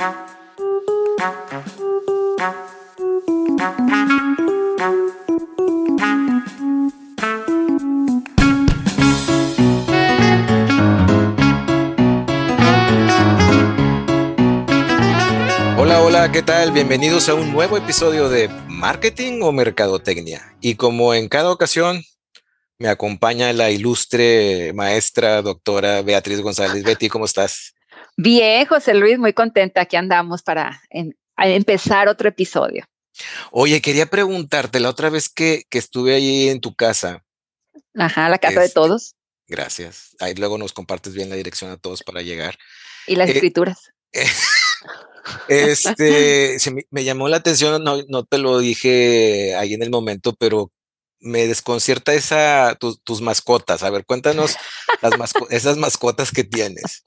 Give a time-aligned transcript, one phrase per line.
[0.00, 0.16] Hola,
[16.00, 16.72] hola, ¿qué tal?
[16.72, 20.56] Bienvenidos a un nuevo episodio de Marketing o Mercadotecnia.
[20.62, 22.02] Y como en cada ocasión,
[22.78, 26.84] me acompaña la ilustre maestra doctora Beatriz González.
[26.84, 27.74] Betty, ¿cómo estás?
[28.22, 29.80] Bien, José Luis, muy contenta.
[29.80, 30.82] Aquí andamos para
[31.38, 32.84] empezar otro episodio.
[33.50, 37.24] Oye, quería preguntarte, la otra vez que, estuve allí en tu casa.
[37.94, 39.14] Ajá, la casa de este, todos.
[39.46, 40.16] Gracias.
[40.20, 42.58] Ahí luego nos compartes bien la dirección a todos para llegar.
[43.06, 43.90] Y las eh, escrituras.
[45.48, 46.56] Este,
[46.90, 50.72] me, llamó la atención, no, no te lo dije ahí en el momento, pero
[51.20, 53.84] me desconcierta esa, tus mascotas.
[53.84, 54.56] A ver, cuéntanos
[55.02, 57.04] las esas mascotas que tienes.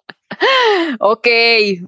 [1.00, 1.27] Ok,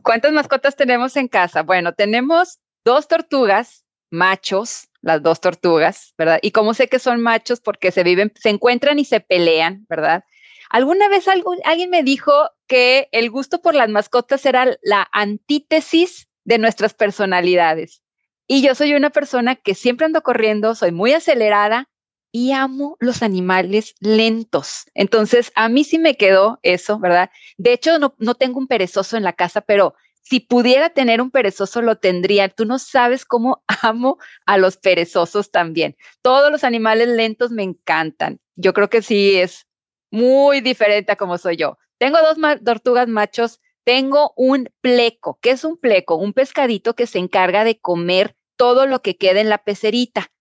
[0.04, 1.64] ¿cuántas mascotas tenemos en casa?
[1.64, 6.40] Bueno, tenemos dos tortugas machos, las dos tortugas, ¿verdad?
[6.42, 10.24] Y cómo sé que son machos porque se viven, se encuentran y se pelean, ¿verdad?
[10.70, 12.32] Alguna vez alguien me dijo
[12.68, 18.02] que el gusto por las mascotas era la antítesis de nuestras personalidades.
[18.48, 21.90] Y yo soy una persona que siempre ando corriendo, soy muy acelerada
[22.36, 24.88] y amo los animales lentos.
[24.94, 27.30] Entonces, a mí sí me quedó eso, ¿verdad?
[27.56, 31.32] De hecho, no, no tengo un perezoso en la casa, pero si pudiera tener un
[31.32, 32.50] perezoso, lo tendría.
[32.50, 35.96] Tú no sabes cómo amo a los perezosos también.
[36.22, 38.42] Todos los animales lentos me encantan.
[38.58, 39.66] Yo creo que sí es
[40.12, 41.78] muy diferente a como soy yo.
[42.00, 45.40] Tengo dos tortugas machos, tengo un pleco.
[45.42, 46.16] ¿Qué es un pleco?
[46.18, 50.34] Un pescadito que se encarga de comer todo lo que queda en la pecerita.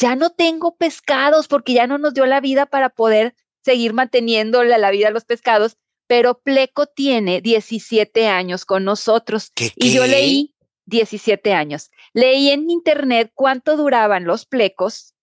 [0.00, 4.64] Ya no tengo pescados porque ya no nos dio la vida para poder seguir manteniendo
[4.64, 9.52] la vida a los pescados, pero Pleco tiene 17 años con nosotros.
[9.76, 10.54] Y yo leí
[10.86, 11.90] 17 años.
[12.14, 15.14] Leí en internet cuánto duraban los plecos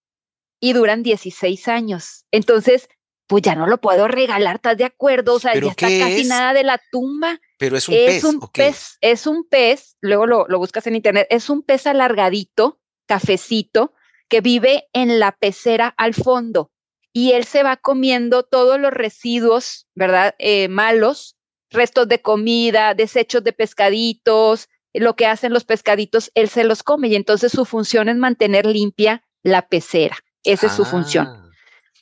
[0.59, 2.25] y duran 16 años.
[2.32, 2.88] Entonces,
[3.26, 5.33] pues ya no lo puedo regalar, ¿estás de acuerdo?
[5.33, 7.42] O sea, ya está casi nada de la tumba.
[7.58, 11.26] Pero es un es Un pez es un pez, luego lo, lo buscas en internet,
[11.32, 13.94] es un pez alargadito, cafecito,
[14.30, 16.71] que vive en la pecera al fondo
[17.14, 20.36] y él se va comiendo todos los residuos, ¿verdad?
[20.38, 21.36] Eh, malos,
[21.71, 27.08] restos de comida, desechos de pescaditos, lo que hacen los pescaditos, él se los come
[27.08, 30.17] y entonces su función es mantener limpia la pecera.
[30.44, 31.46] Esa es su función.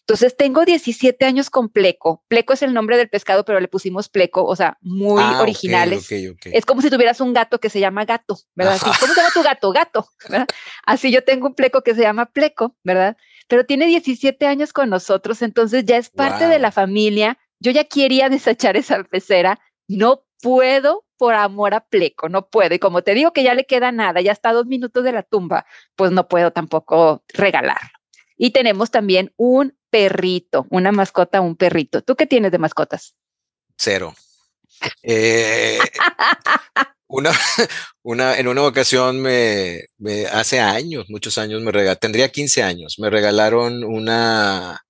[0.07, 2.23] Entonces tengo 17 años con pleco.
[2.27, 6.07] Pleco es el nombre del pescado, pero le pusimos pleco, o sea, muy ah, originales.
[6.11, 8.79] Es como si tuvieras un gato que se llama gato, ¿verdad?
[8.79, 9.71] ¿Cómo se llama tu gato?
[9.71, 10.47] Gato, ¿verdad?
[10.85, 13.17] Así yo tengo un pleco que se llama pleco, ¿verdad?
[13.47, 17.37] pero tiene 17 años con nosotros, entonces ya es parte de la familia.
[17.59, 22.73] Yo ya quería desechar esa pecera, no puedo por amor a Pleco, no puedo.
[22.75, 25.11] Y como te digo que ya le queda nada, ya está a dos minutos de
[25.11, 27.89] la tumba, pues no puedo tampoco regalarlo.
[28.37, 32.01] Y tenemos también un perrito, una mascota, un perrito.
[32.01, 33.15] ¿Tú qué tienes de mascotas?
[33.77, 34.13] Cero.
[35.03, 35.79] Eh,
[37.07, 37.31] una,
[38.03, 39.85] una, en una ocasión me,
[40.31, 44.81] hace años, muchos años, me regalaron, tendría 15 años, me regalaron una,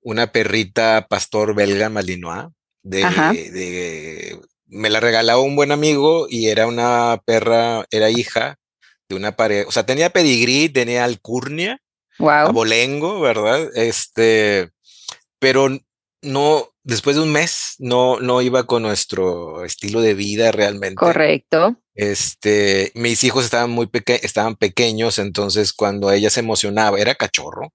[0.00, 2.46] una perrita pastor belga malinois
[2.82, 8.56] de, de, me la regalaba un buen amigo y era una perra, era hija
[9.08, 11.80] de una pareja, o sea, tenía pedigrí, tenía alcurnia,
[12.20, 12.48] wow.
[12.48, 13.68] abolengo, ¿verdad?
[13.74, 14.70] Este,
[15.38, 15.68] pero
[16.22, 20.96] no, después de un mes, no, no iba con nuestro estilo de vida realmente.
[20.96, 21.76] Correcto.
[21.94, 27.72] Este, mis hijos estaban muy pequeños, estaban pequeños, entonces cuando ella se emocionaba, era cachorro.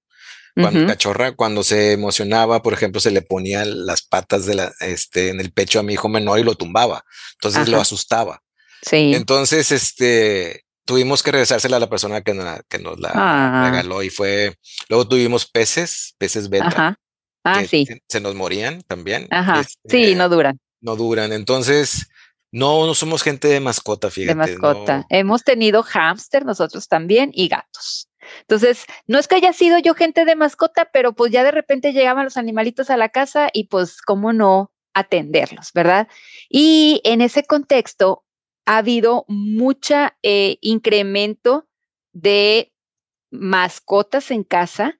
[0.55, 5.27] Cuando cachorra, cuando se emocionaba, por ejemplo, se le ponía las patas de la, este,
[5.27, 7.03] en el pecho a mi hijo menor y lo tumbaba.
[7.33, 8.41] Entonces lo asustaba.
[8.81, 9.13] Sí.
[9.15, 12.33] Entonces, este, tuvimos que regresársela a la persona que,
[12.69, 13.69] que nos la ah.
[13.69, 14.55] regaló y fue,
[14.87, 16.97] luego tuvimos peces, peces beta.
[17.43, 17.87] Ah, sí.
[18.07, 19.27] Se, nos morían también.
[19.29, 19.63] Ajá.
[19.63, 20.59] sí, este, no duran.
[20.81, 21.31] No duran.
[21.31, 22.07] Entonces,
[22.51, 24.33] no, no somos gente de mascota, fíjate.
[24.33, 25.05] De mascota.
[25.09, 28.09] Hemos tenido hámster nosotros también y gatos.
[28.41, 31.93] Entonces, no es que haya sido yo gente de mascota, pero pues ya de repente
[31.93, 36.07] llegaban los animalitos a la casa y pues, ¿cómo no atenderlos, verdad?
[36.49, 38.24] Y en ese contexto
[38.65, 41.67] ha habido mucha eh, incremento
[42.13, 42.73] de
[43.31, 44.99] mascotas en casa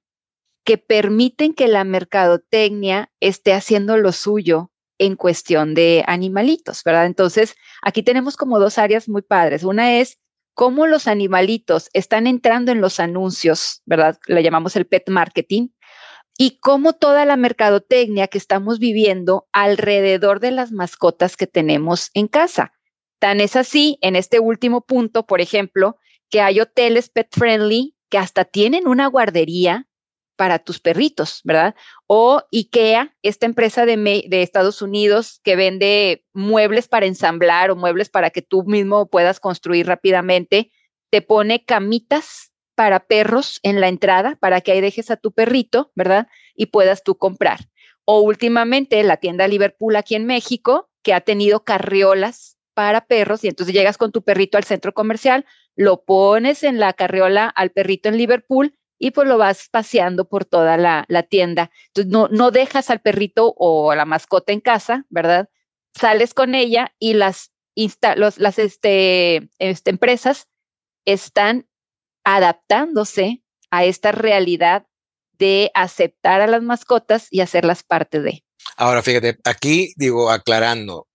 [0.63, 7.06] que permiten que la mercadotecnia esté haciendo lo suyo en cuestión de animalitos, ¿verdad?
[7.06, 9.63] Entonces, aquí tenemos como dos áreas muy padres.
[9.63, 10.19] Una es
[10.53, 14.18] cómo los animalitos están entrando en los anuncios, ¿verdad?
[14.27, 15.69] Le llamamos el pet marketing,
[16.38, 22.27] y cómo toda la mercadotecnia que estamos viviendo alrededor de las mascotas que tenemos en
[22.27, 22.75] casa
[23.31, 25.98] Es así, en este último punto, por ejemplo,
[26.30, 29.88] que hay hoteles pet friendly que hasta tienen una guardería
[30.36, 31.75] para tus perritos, ¿verdad?
[32.06, 38.10] O IKEA, esta empresa de, de, Estados Unidos que vende muebles para ensamblar o muebles
[38.10, 40.71] para que tú mismo puedas construir rápidamente,
[41.10, 45.92] te pone camitas para perros en la entrada para que ahí dejes a tu perrito,
[45.95, 46.28] ¿verdad?
[46.54, 47.69] Y puedas tú comprar.
[48.04, 53.48] O últimamente la tienda Liverpool aquí en México, que ha tenido carriolas para perros y
[53.48, 55.45] entonces llegas con tu perrito al centro comercial,
[55.75, 60.45] lo pones en la carriola al perrito en Liverpool y pues lo vas paseando por
[60.45, 61.72] toda la, tienda.
[61.88, 65.50] Entonces no, no dejas al perrito o a la mascota en casa, ¿verdad?
[65.94, 67.51] Sales con ella y las,
[68.16, 70.48] los, las este, este, empresas
[71.06, 71.68] están
[72.24, 74.86] adaptándose a esta realidad
[75.38, 78.44] de aceptar a las mascotas y hacerlas parte de.
[78.78, 81.07] Ahora, fíjate, aquí digo, aclarando,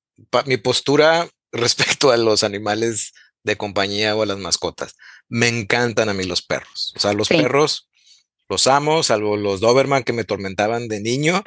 [0.47, 3.12] mi postura respecto a los animales
[3.43, 4.97] de compañía o a las mascotas.
[5.29, 6.93] Me encantan a mí los perros.
[6.97, 7.91] O sea, los perros
[8.50, 11.43] los amo, salvo los Doberman que me tormentaban de niño.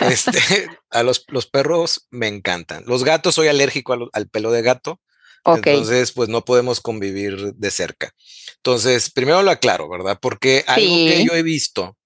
[0.00, 0.32] este,
[0.90, 2.82] a los, los perros me encantan.
[2.86, 5.00] Los gatos, soy alérgico al, pelo de gato.
[5.44, 8.12] Entonces, pues no podemos convivir de cerca.
[8.56, 10.18] Entonces, primero lo aclaro, ¿verdad?
[10.20, 11.96] Porque algo que yo he visto,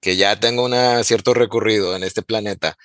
[0.00, 2.76] que ya tengo un cierto recorrido en este planeta,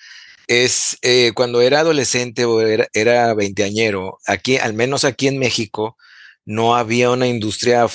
[0.51, 5.95] es eh, cuando era adolescente o era, era veinteañero, aquí, al menos aquí en México,
[6.43, 7.87] no había una industria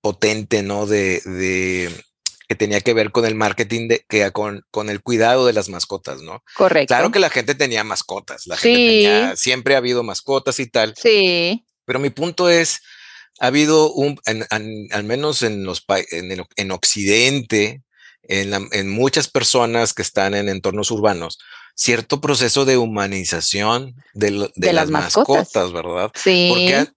[0.00, 0.86] potente, ¿no?
[0.86, 1.92] De, de
[2.48, 5.68] que tenía que ver con el marketing, de, que con, con el cuidado de las
[5.68, 6.42] mascotas, ¿no?
[6.54, 6.94] Correcto.
[6.94, 10.94] Claro que la gente tenía mascotas, la gente tenía, siempre ha habido mascotas y tal.
[10.96, 11.62] Sí.
[11.84, 12.80] Pero mi punto es,
[13.38, 17.82] ha habido un, al menos en los en, en Occidente,
[18.22, 21.38] en, en, muchas personas que están en entornos urbanos,
[21.78, 25.72] cierto proceso de humanización de, de, las, mascotas.
[25.72, 26.10] ¿verdad?
[26.14, 26.48] Sí.
[26.50, 26.88] Porque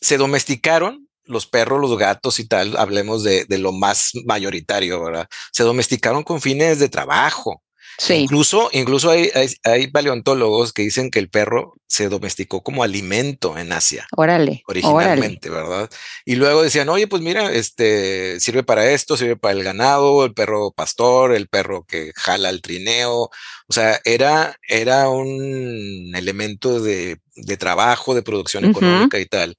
[0.00, 5.28] se domesticaron los perros, los gatos y tal, hablemos de, de, lo más mayoritario, ¿verdad?
[5.52, 7.62] Se domesticaron con fines de trabajo.
[7.98, 8.14] Sí.
[8.14, 9.30] Incluso, incluso hay,
[9.62, 14.06] hay, paleontólogos que dicen que el perro se domesticó como alimento en Asia.
[14.16, 14.62] Órale.
[14.66, 15.88] Originalmente, ¿verdad?
[16.24, 20.34] Y luego decían, oye, pues mira, este sirve para esto, sirve para el ganado, el
[20.34, 23.30] perro pastor, el perro que jala el trineo.
[23.68, 29.56] O sea, era, era un elemento de, de trabajo, de producción económica y tal.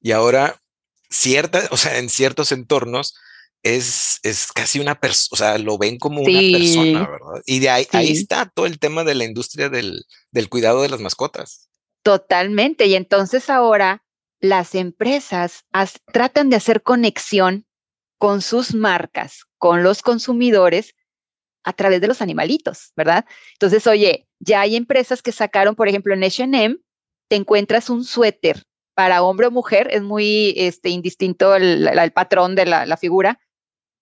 [0.00, 0.60] Y ahora,
[1.10, 3.14] cierta, o sea, en ciertos entornos,
[3.66, 7.42] es, es casi una persona, o sea, lo ven como una persona, ¿verdad?
[7.46, 10.88] Y de ahí, ahí está todo el tema de la industria del, del cuidado de
[10.88, 11.68] las mascotas.
[12.02, 12.86] Totalmente.
[12.86, 14.04] Y entonces ahora
[14.40, 15.64] las empresas
[16.12, 17.66] tratan de hacer conexión
[18.18, 20.94] con sus marcas, con los consumidores
[21.64, 23.24] a través de los animalitos, ¿verdad?
[23.54, 26.76] Entonces, oye, ya hay empresas que sacaron, por ejemplo, en H&M,
[27.28, 28.62] te encuentras un suéter
[28.94, 33.40] para hombre o mujer, es muy este, indistinto el, el patrón de la, la, figura,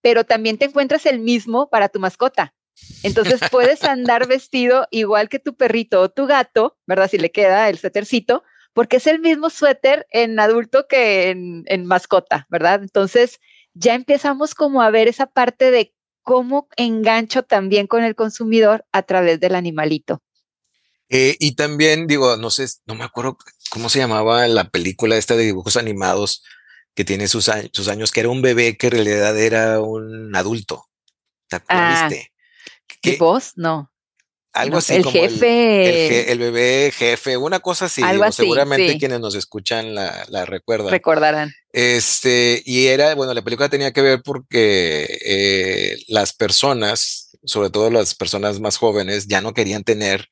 [0.05, 2.55] pero también te encuentras el mismo para tu mascota.
[3.03, 7.09] Entonces puedes andar vestido igual que tu perrito o tu gato, ¿verdad?
[7.11, 12.47] Si le queda el suétercito, porque es el mismo suéter en adulto que en, mascota,
[12.51, 12.83] ¿verdad?
[12.83, 13.41] Entonces
[13.73, 19.05] ya empezamos como a ver esa parte de cómo engancho también con el consumidor a
[19.05, 20.21] través del animalito.
[21.09, 23.39] Eh, y también digo, no sé, no me acuerdo
[23.71, 26.43] cómo se llamaba la película esta de dibujos animados
[26.95, 30.87] que tiene sus, sus años, que era un bebé que en realidad era un adulto.
[31.49, 32.09] ¿Te ah,
[33.01, 33.53] ¿Qué voz?
[33.57, 33.91] No.
[34.53, 36.31] Algo así el como jefe.
[36.31, 38.03] El, bebé jefe, una cosa así.
[38.05, 40.91] Algo así seguramente quienes nos escuchan la, la, recuerdan.
[40.91, 41.53] Recordarán.
[41.73, 47.91] Este, y era, bueno, la película tenía que ver porque eh, las personas, sobre todo
[47.91, 50.31] las personas más jóvenes, ya no querían tener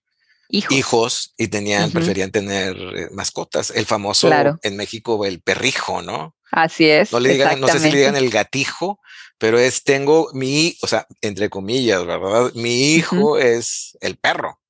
[0.48, 3.72] hijos, y tenían, preferían tener eh, mascotas.
[3.74, 4.30] El famoso
[4.62, 6.36] en México, el perrijo, ¿no?
[6.52, 7.10] Así es.
[7.12, 9.00] No, le digan, no sé si le digan el gatijo,
[9.38, 12.52] pero es tengo mi, o sea, entre comillas, ¿verdad?
[12.54, 14.60] Mi hijo es el perro.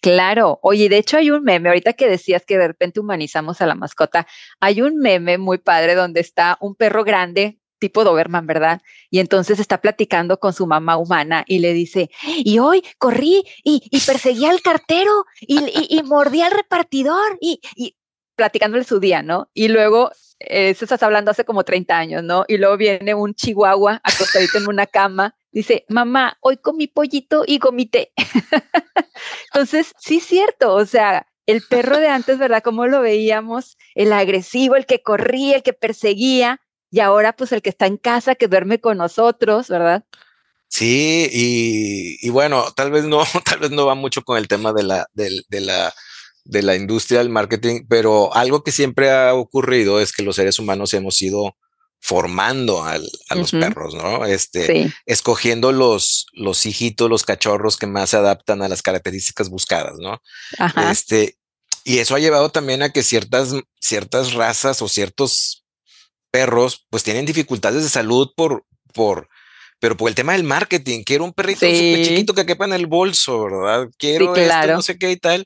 [0.00, 3.66] Claro, oye, de hecho hay un meme, ahorita que decías que de repente humanizamos a
[3.66, 4.26] la mascota,
[4.60, 8.80] hay un meme muy padre donde está un perro grande tipo Doberman, ¿verdad?
[9.10, 13.82] Y entonces está platicando con su mamá humana y le dice, y hoy corrí y,
[13.90, 15.58] y perseguí al cartero y,
[15.90, 17.96] y, mordí al repartidor y, y
[18.36, 19.50] platicándole su día, ¿no?
[19.54, 20.10] Y luego,
[20.40, 22.44] eh, eso estás hablando hace como 30 años, ¿no?
[22.48, 27.58] Y luego viene un chihuahua acostadito en una cama, dice, mamá, hoy comí pollito y
[27.58, 28.12] comité.
[29.52, 32.62] Entonces, sí es cierto, o sea, el perro de antes, ¿verdad?
[32.62, 36.60] Como lo veíamos, el agresivo, el que corría, el que perseguía,
[36.90, 40.04] y ahora pues el que está en casa, que duerme con nosotros, ¿verdad?
[40.68, 41.28] Sí,
[42.20, 45.06] y, bueno, tal vez no, tal vez no va mucho con el tema de la,
[45.12, 45.92] de, la
[46.44, 50.58] de la industria del marketing, pero algo que siempre ha ocurrido es que los seres
[50.58, 51.56] humanos hemos ido
[52.00, 52.98] formando a
[53.34, 54.26] los perros, ¿no?
[54.26, 59.94] Este, escogiendo los, los hijitos, los cachorros que más se adaptan a las características buscadas,
[59.98, 60.20] ¿no?
[60.90, 61.38] Este,
[61.82, 65.64] y eso ha llevado también a que ciertas, ciertas razas o ciertos
[66.30, 69.30] perros, pues tienen dificultades de salud por, por,
[69.78, 72.86] pero por el tema del marketing, quiero un perrito súper chiquito que quepa en el
[72.86, 73.88] bolso, ¿verdad?
[73.96, 75.44] Quiero esto, no sé qué y tal.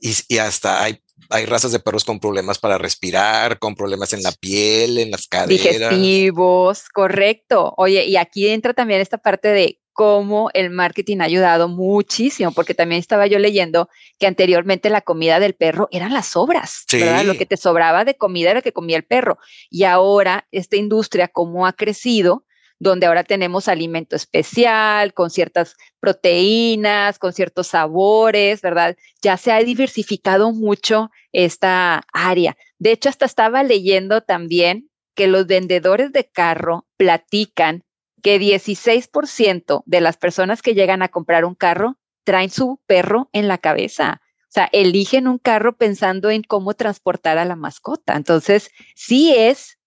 [0.00, 4.22] Y, y hasta hay hay razas de perros con problemas para respirar, con problemas en
[4.22, 5.90] la piel, en las caderas.
[5.90, 7.72] Digestivos, correcto.
[7.76, 12.74] Oye, y aquí entra también esta parte de cómo el marketing ha ayudado muchísimo, porque
[12.74, 17.24] también estaba yo leyendo que anteriormente la comida del perro eran las sobras, ¿verdad?
[17.24, 19.38] Lo que te sobraba de comida era lo que comía el perro.
[19.70, 22.44] Y ahora esta industria, cómo ha crecido,
[22.78, 28.96] donde ahora tenemos alimento especial, con ciertas proteínas, con ciertos sabores, ¿verdad?
[29.22, 32.56] Ya se ha diversificado mucho esta área.
[32.78, 37.84] De hecho, hasta estaba leyendo también que los vendedores de carro platican
[38.22, 43.48] que 16% de las personas que llegan a comprar un carro traen su perro en
[43.48, 44.20] la cabeza.
[44.44, 48.14] O sea, eligen un carro pensando en cómo transportar a la mascota.
[48.16, 49.78] Entonces, sí es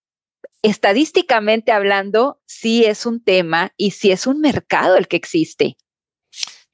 [0.61, 5.77] estadísticamente hablando, sí es un tema y sí es un mercado el que existe.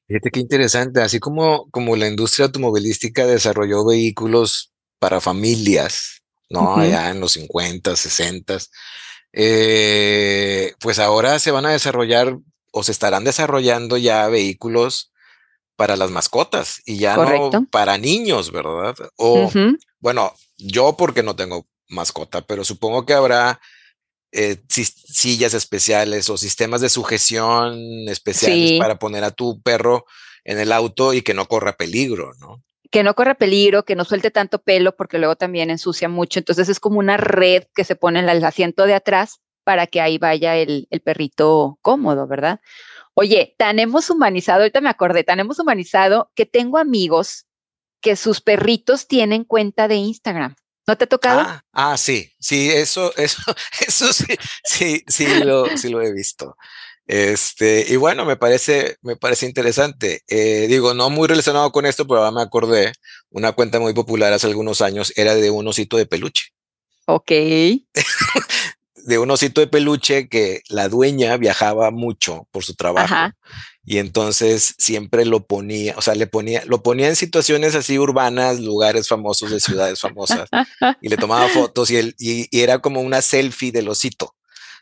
[0.08, 6.75] Fíjate qué interesante, así como, como la industria automovilística desarrolló vehículos para familias, ¿no?
[6.75, 8.58] Allá en los 50, 60,
[9.34, 12.38] eh, pues ahora se van a desarrollar
[12.72, 15.12] o se estarán desarrollando ya vehículos
[15.75, 18.96] para las mascotas y ya no para niños, ¿verdad?
[19.18, 19.51] O,
[20.00, 23.60] bueno, yo porque no tengo mascota, pero supongo que habrá
[24.32, 30.06] eh, sillas especiales o sistemas de sujeción especiales para poner a tu perro
[30.44, 32.63] en el auto y que no corra peligro, ¿no?
[32.90, 36.40] Que no corra peligro, que no suelte tanto pelo porque luego también ensucia mucho.
[36.40, 40.02] Entonces es como una red que se pone en el asiento de atrás para que
[40.02, 42.60] ahí vaya el, el perrito cómodo, ¿verdad?
[43.13, 47.46] Oye, tan hemos humanizado, ahorita me acordé, tan hemos humanizado que tengo amigos
[48.02, 50.56] que sus perritos tienen cuenta de Instagram.
[50.88, 51.42] ¿No te ha tocado?
[51.42, 53.42] Ah, ah, sí, sí, eso, eso,
[53.88, 54.25] eso sí,
[54.63, 56.56] sí, sí lo, sí lo he visto.
[57.06, 60.22] Este, y bueno, me parece, me parece interesante.
[60.28, 62.94] Eh, digo, no muy relacionado con esto, pero ahora me acordé,
[63.30, 66.54] una cuenta muy popular hace algunos años era de un osito de peluche.
[67.06, 67.32] Ok.
[69.04, 73.16] de un osito de peluche que la dueña viajaba mucho por su trabajo.
[73.86, 78.62] Y entonces siempre lo ponía, o sea, le ponía, lo ponía en situaciones así urbanas,
[78.62, 80.50] lugares famosos de ciudades famosas,
[81.02, 84.36] y le tomaba fotos y, él, y, era como una selfie del osito.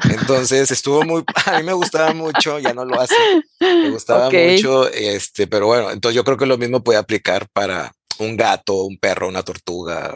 [0.04, 3.16] Entonces estuvo muy, a mí me gustaba mucho, ya no lo hace,
[3.60, 7.92] me gustaba mucho, este, pero bueno, entonces yo creo que lo mismo puede aplicar para
[8.20, 10.16] un gato, un perro, una tortuga,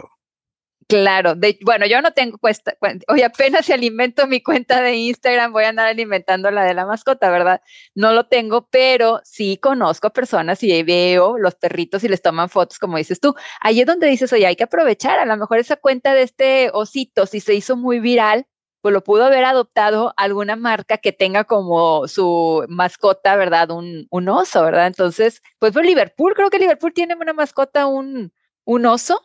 [0.89, 2.75] Claro, de, bueno, yo no tengo cuesta,
[3.08, 6.86] hoy apenas si alimento mi cuenta de Instagram, voy a andar alimentando la de la
[6.86, 7.60] mascota, ¿verdad?
[7.96, 12.77] No lo tengo, pero sí conozco personas y veo los perritos y les toman fotos,
[12.77, 13.34] como dices tú.
[13.62, 16.70] Ahí es donde dices, oye, hay que aprovechar, a lo mejor esa cuenta de este
[16.72, 18.46] osito, si se hizo muy viral,
[18.82, 23.72] pues lo pudo haber adoptado alguna marca que tenga como su mascota, ¿verdad?
[23.72, 24.86] Un, un oso, ¿verdad?
[24.86, 28.32] Entonces, pues fue Liverpool, creo que Liverpool tiene una mascota, un,
[28.65, 29.20] un oso,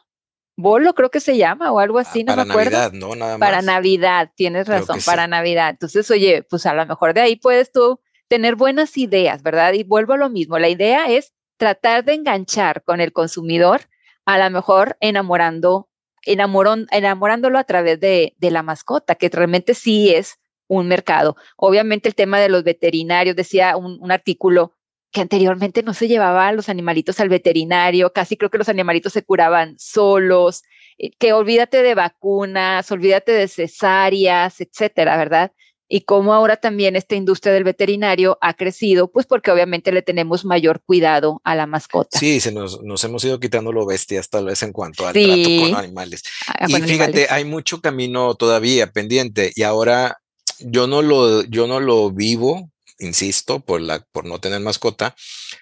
[0.61, 2.71] Bolo creo que se llama o algo ah, así, no me acuerdo.
[2.73, 3.15] Para Navidad, ¿no?
[3.15, 3.49] Nada más.
[3.49, 5.71] Para Navidad, tienes razón, para Navidad.
[5.71, 9.73] Entonces, oye, pues a lo mejor de ahí puedes tú tener buenas ideas, ¿verdad?
[9.73, 13.83] Y vuelvo a lo mismo, la idea es tratar de enganchar con el consumidor,
[14.25, 15.89] a lo mejor enamorando,
[16.25, 20.39] enamorándolo a través de, de la mascota, que realmente sí es
[20.69, 21.37] un mercado.
[21.57, 24.77] Obviamente el tema de los veterinarios, decía un, un artículo
[25.13, 29.25] que anteriormente no se llevaba los animalitos al veterinario, casi creo que los animalitos se
[29.25, 30.63] curaban solos,
[30.99, 35.53] eh, que olvídate de vacunas, olvídate de cesáreas, etcétera, ¿verdad?
[35.93, 40.45] Y cómo ahora también esta industria del veterinario ha crecido, pues porque obviamente le tenemos
[40.45, 42.17] mayor cuidado a la mascota.
[42.17, 45.49] Sí, se nos, nos hemos ido quitando lo bestias tal vez en cuanto al trato
[45.61, 46.23] con animales.
[46.47, 50.21] Ah, y fíjate, hay mucho camino todavía pendiente y ahora
[50.61, 52.70] yo no lo, yo no lo vivo
[53.01, 55.15] insisto, por, la, por no tener mascota,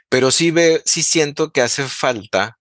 [0.08, 2.58] pero sí, ve, sí siento que hace falta,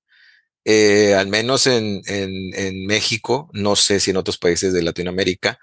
[0.65, 5.59] eh, al menos en, en, México, no sé si en otros países de Latinoamérica,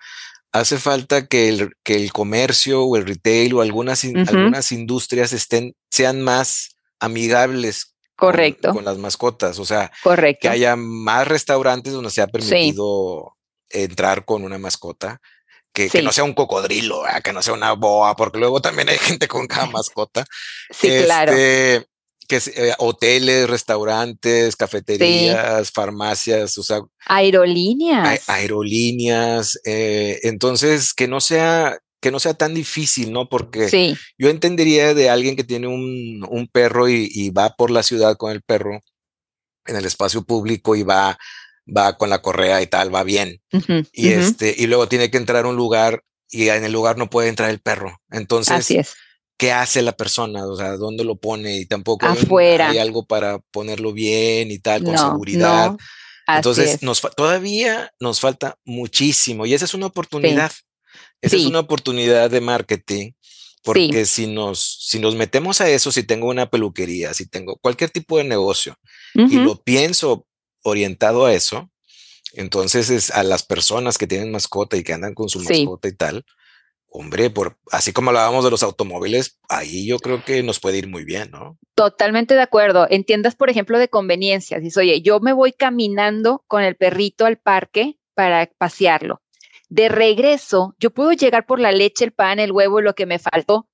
[0.52, 5.75] hace falta que el, que el comercio o el retail o algunas, algunas industrias estén,
[5.90, 8.73] sean más amigables Correcto.
[8.73, 9.59] Con, las mascotas.
[9.59, 9.90] O sea,
[10.40, 13.33] que haya más restaurantes donde se ha permitido
[13.71, 15.21] entrar con una mascota
[15.75, 19.28] que, no sea un cocodrilo, que no sea una boa, porque luego también hay gente
[19.28, 20.25] con cada mascota.
[20.71, 21.33] Sí, claro.
[21.33, 21.87] Este,
[22.26, 28.28] que eh, hoteles, restaurantes, cafeterías, farmacias, o sea, aerolíneas.
[28.28, 29.59] aerolíneas.
[29.64, 33.31] Eh, entonces, que no sea que no sea tan difícil, ¿no?
[33.31, 38.31] Porque yo entendería de alguien que tiene un, perro y, va por la ciudad con
[38.31, 38.81] el perro
[39.64, 41.16] en el espacio público y va,
[41.66, 43.40] va con la correa y tal, va bien.
[43.92, 47.11] y, este, y luego tiene que entrar a un lugar y en el lugar no
[47.11, 48.00] puede entrar el perro.
[48.11, 48.94] Entonces, Así es.
[49.37, 50.47] ¿qué hace la persona?
[50.47, 51.56] O sea, ¿dónde lo pone?
[51.56, 52.71] Y tampoco Afuera.
[52.71, 55.76] Hay, algo para ponerlo bien y tal, con seguridad.
[56.26, 60.52] Entonces, nos, todavía nos falta muchísimo y esa es una oportunidad.
[61.21, 63.12] Esa es una oportunidad de marketing,
[63.62, 67.90] porque si, nos, si nos metemos a eso, si tengo una peluquería, si tengo cualquier
[67.90, 68.76] tipo de negocio
[69.14, 70.26] y lo pienso
[70.64, 71.71] orientado a eso,
[72.33, 75.92] entonces es a las personas que tienen mascota y que andan con su mascota y
[75.92, 76.25] tal,
[76.97, 80.88] hombre, por, así como hablábamos de los automóviles, ahí yo creo que nos puede ir
[80.88, 81.59] muy bien, ¿no?
[81.75, 82.87] Totalmente de acuerdo.
[82.88, 84.62] Entiendas, por ejemplo, de conveniencias.
[84.62, 89.23] Dices, oye, yo me voy caminando con el perrito al parque para pasearlo.
[89.68, 93.06] De regreso, yo puedo llegar por la leche, el pan, el huevo y lo que
[93.06, 93.68] me faltó,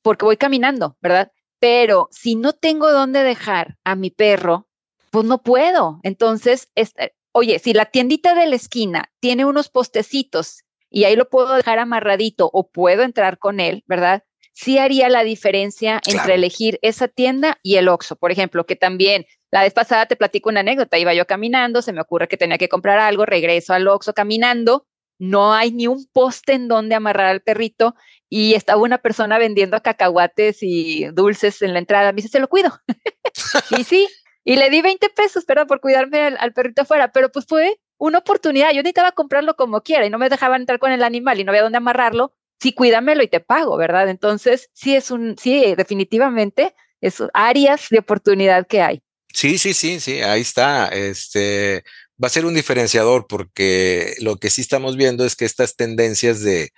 [0.00, 1.30] porque voy caminando, ¿verdad?
[1.58, 4.66] Pero si no tengo dónde dejar a mi perro,
[5.12, 6.00] pues no puedo.
[6.02, 11.28] Entonces, este, oye, si la tiendita de la esquina tiene unos postecitos y ahí lo
[11.28, 14.24] puedo dejar amarradito o puedo entrar con él, ¿verdad?
[14.54, 19.26] Sí haría la diferencia entre elegir esa tienda y el Oxxo, por ejemplo, que también
[19.50, 22.58] la vez pasada te platico una anécdota, iba yo caminando, se me ocurre que tenía
[22.58, 24.86] que comprar algo, regreso al Oxxo caminando
[25.22, 27.94] no hay ni un poste en donde amarrar al perrito
[28.28, 32.10] y estaba una persona vendiendo cacahuates y dulces en la entrada.
[32.10, 32.72] Me dice, se lo cuido.
[33.78, 34.08] y sí,
[34.44, 38.18] y le di 20 pesos, pero por cuidarme al, perrito afuera, pero pues fue una
[38.18, 38.70] oportunidad.
[38.70, 41.52] Yo necesitaba comprarlo como quiera y no me dejaban entrar con el animal y no
[41.52, 42.34] había dónde amarrarlo.
[42.60, 44.08] Sí, cuídamelo y te pago, ¿verdad?
[44.08, 49.02] Entonces, sí es un, sí, definitivamente es áreas de oportunidad que hay.
[49.32, 50.88] Sí, sí, sí, sí, ahí está.
[50.88, 51.84] Este,
[52.22, 56.42] va a ser un diferenciador porque lo que sí estamos viendo es que estas tendencias
[56.42, 56.70] de,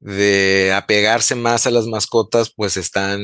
[0.00, 3.20] de apegarse más a las mascotas, pues están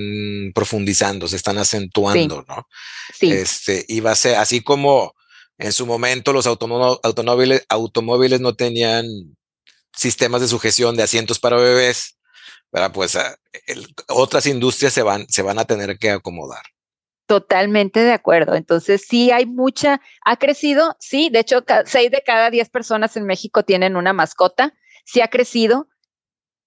[0.54, 2.66] profundizando, se están acentuando, ¿no?
[3.12, 3.30] Sí.
[3.30, 5.14] Este, y va a ser así como
[5.58, 9.06] en su momento los automóviles, automóviles no tenían
[9.94, 12.18] sistemas de sujeción de asientos para bebés,
[12.92, 13.36] pues ah,
[14.08, 16.62] otras industrias se van, se van a tener que acomodar.
[17.26, 18.54] Totalmente de acuerdo.
[18.54, 23.24] Entonces, sí hay mucha, ha crecido, sí, de hecho, seis de cada diez personas en
[23.24, 24.74] México tienen una mascota,
[25.06, 25.88] sí ha crecido,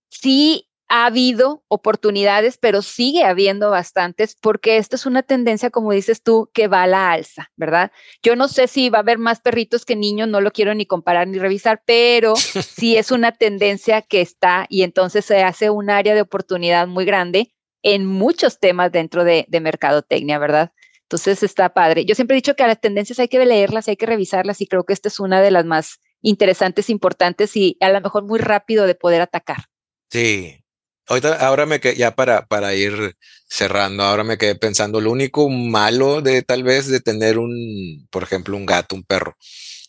[0.10, 6.24] sí ha habido oportunidades, pero sigue habiendo bastantes porque esto es una tendencia, como dices
[6.24, 7.92] tú, que va a la alza, ¿verdad?
[8.24, 10.86] Yo no sé si va a haber más perritos que niños, no lo quiero ni
[10.86, 12.36] comparar ni revisar, pero
[12.76, 17.04] sí es una tendencia que está y entonces se hace un área de oportunidad muy
[17.06, 20.72] grande en muchos temas dentro de, mercadotecnia, ¿verdad?
[21.04, 22.06] Entonces está padre.
[22.06, 24.68] Yo siempre he dicho que a las tendencias hay que leerlas, hay que revisarlas y
[24.68, 28.40] creo que esta es una de las más interesantes, importantes y a lo mejor muy
[28.40, 29.68] rápido de poder atacar.
[30.10, 30.64] Sí.
[31.08, 33.16] Ahorita, ahora me quedé, ya para, para ir
[33.48, 38.24] cerrando, ahora me quedé pensando, lo único malo de tal vez de tener un, por
[38.24, 39.38] ejemplo, un gato, un perro,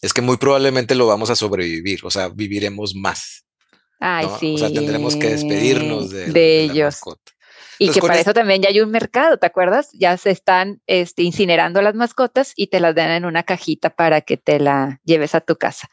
[0.01, 3.45] es que muy probablemente lo vamos a sobrevivir, o sea, viviremos más.
[3.99, 4.55] Ay, sí.
[4.55, 7.01] O sea, tendremos que despedirnos de, de, ellos.
[7.79, 9.91] Y que para eso también ya hay un mercado, ¿te acuerdas?
[9.93, 14.21] Ya se están este, incinerando las mascotas y te las dan en una cajita para
[14.21, 15.89] que te la lleves a tu casa.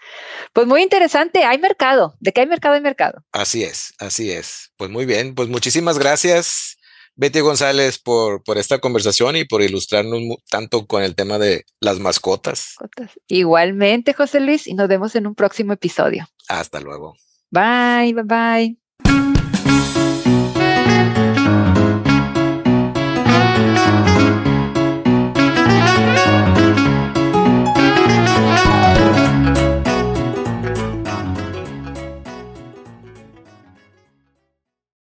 [0.53, 2.15] Pues muy interesante, hay mercado.
[2.19, 2.75] ¿De qué hay mercado?
[2.75, 3.23] Hay mercado.
[3.31, 4.71] Así es, así es.
[4.77, 6.77] Pues muy bien, pues muchísimas gracias.
[7.15, 11.99] Betty González por, por esta conversación y por ilustrarnos tanto con el tema de las
[11.99, 12.75] mascotas.
[13.27, 16.27] Igualmente, José Luis, y nos vemos en un próximo episodio.
[16.49, 17.15] Hasta luego.
[17.51, 18.84] Bye, bye, bye.